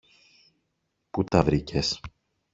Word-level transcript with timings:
Πού 1.09 1.23
τα 1.23 1.43
βρήκες; 1.43 1.99